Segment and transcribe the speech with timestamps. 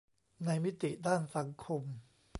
[0.45, 1.83] ในมิติด้านสังคม